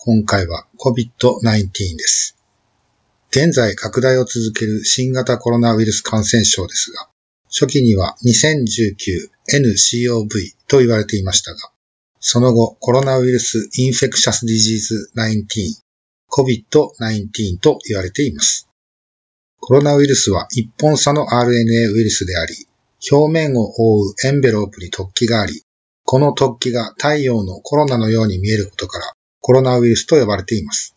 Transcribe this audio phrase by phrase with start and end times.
[0.00, 2.36] 今回は COVID-19 です。
[3.30, 7.08] 現在拡大を続ける新型コロナウイルス感染症ですが、
[7.48, 10.28] 初期には 2019-nCoV
[10.68, 11.58] と言われていましたが、
[12.20, 15.82] その後 coronavirus infectious disease 19、
[16.30, 18.68] COVID-19 と言われています。
[19.58, 22.68] コロナウイルスは一本鎖の RNA ウイルスであり、
[23.10, 25.64] 表面を覆うエンベロープに突起があり、
[26.04, 30.94] この突起が太陽のコロナのように見えることから、コロナウイルスと呼ばれています。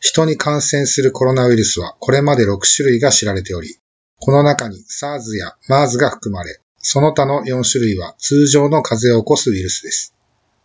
[0.00, 3.76] 人に感染するコロナウイルスはこれまで6種類が知られており、
[4.20, 10.14] この中に SARS や MERS が含まれ、その他の4種類は通常の風邪を起こすウイルスです。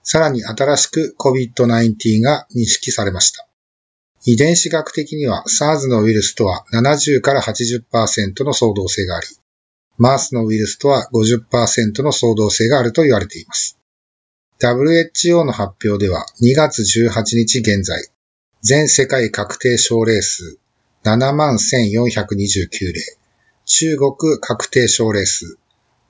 [0.03, 3.47] さらに新しく COVID-19 が認識されました。
[4.25, 9.27] 遺伝子学的には SARS のウイルスとは70から80%の相動性があり、
[9.97, 13.77] マースのウイルスとは50%の相動性があると言われています。
[14.63, 18.07] WHO の発表では2月18日現在、
[18.61, 20.57] 全世界確定症例数
[21.03, 23.01] 71,429例、
[23.65, 25.57] 中国確定症例数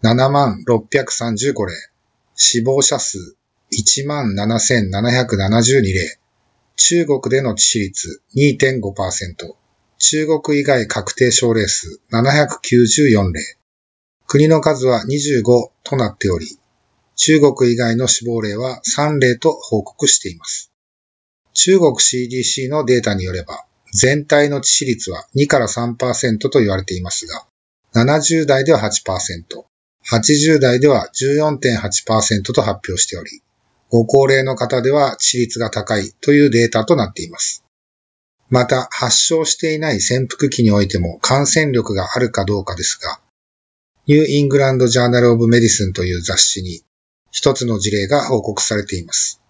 [0.04, 1.74] 76,35例、
[2.36, 3.36] 死亡者数
[3.72, 6.20] 17,772例、
[6.76, 9.56] 中国での致死率2.5%、
[9.98, 13.58] 中国以外確定症例数794例、
[14.28, 16.60] 国の数は25となっており、
[17.16, 20.72] 中国以外の死亡例は3例と報告しています。
[21.54, 27.46] 中国 CDC のデータによれば、全体の致死率は2から3%と言われていますが、
[27.96, 29.66] 70代では8%、
[30.10, 33.42] 80代では14.8%と発表しており、
[33.90, 37.64] ご高齢の方では致死率が高いというデータとなっています。
[38.50, 43.20] また、発症していない潜伏期においても感染力があるかどうかですが、
[44.08, 46.82] New England Journal of Medicine という雑誌に
[47.34, 49.42] 一つの事例が報告されています。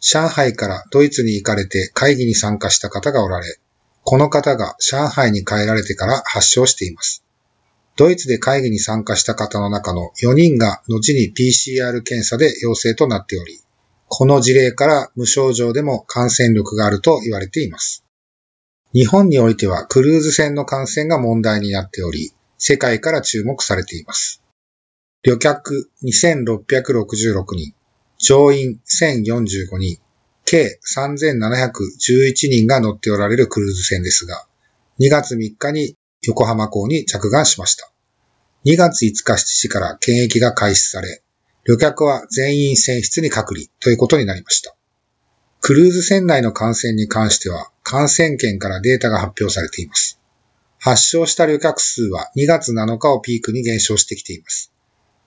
[0.00, 3.58] 上海からドイツに行かれて会議に参加した方がおられ、
[4.04, 7.24] この方が上海に帰られてから発症しています。
[7.96, 13.60] ドイツで会議に参加した方の中の4人が後に PCR 検査で陽性となっており、
[14.06, 18.04] この事例から無症状でも感染力があると言われています。
[18.92, 24.40] 日本においてはクルーズ船の感染が問題になっており、世界から注目されています。
[25.26, 27.74] 旅客2666人、
[28.16, 29.98] 乗員1045人、
[30.44, 34.46] 計3711人が乗っておられるクルーズ船ですが、
[35.00, 37.90] 2月3日に横浜港に着岸しました。
[38.66, 41.20] 2月5日7時から検疫が開始され、
[41.64, 44.76] 旅客は全員船室に隔離ということになりました。
[45.60, 50.20] クルーズ船内の感染に関しては、感染圏からデータが発表されています。
[50.78, 54.70] 発症した旅客数は2月7日をピークに減少してきています。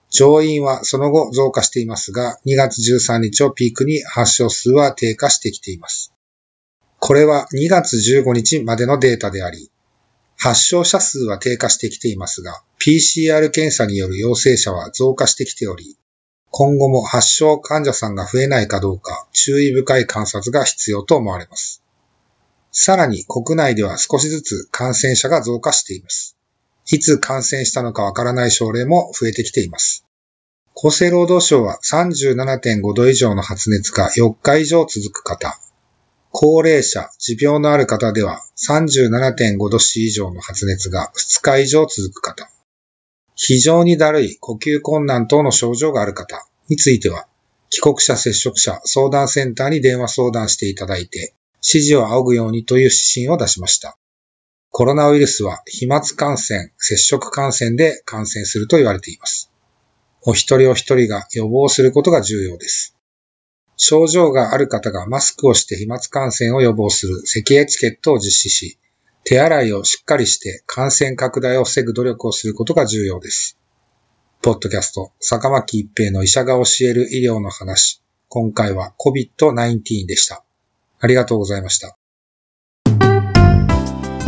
[0.10, 6.14] 乗員はその後増加していますが、2月13日をピークに発症数は低下してきています。
[7.00, 9.72] これは2月15日までのデータであり、
[10.38, 15.98] 発症者数は低下してきていますが、PCR 検査による陽性者は増加してきており、
[16.52, 21.84] 今後も発症患者さんが増えないかどうか注意深い観察が必要と思われます。
[22.72, 26.39] さらに国内では少しずつ感染者が増加しています。
[26.92, 30.06] いつ感染したのかわからない症例も増えてきています。
[30.76, 35.60] 厚生労働省は37.5度以上の発熱が4日以上続く方、
[36.32, 42.50] 高齢者、持病のある方では37.5度 C 以上の発熱が2日以上続く方、
[43.36, 47.28] 非常にだるい呼吸困難等の症状がある方については、
[47.70, 53.99] 帰国者接触者相談センターに電話相談していただいて、指示を仰ぐようにという指針を出しました。
[54.80, 59.52] コロナウイルスは飛沫感染、接触感染で感染すると言われています。
[60.22, 62.96] お一人お一人が予防することが重要です。
[63.76, 68.78] 症状がある方がマスクをして飛沫感染を予防する咳エチケットを実施し、
[69.26, 73.58] 手洗いをしっかりして感染拡大を防ぐ努力をすることが重要です。
[74.42, 78.02] ポッドキャスト、坂巻一平の医者が教える医療の話。
[78.30, 80.46] 今回は COVID-19 でした。
[81.02, 81.99] ありがとうございました。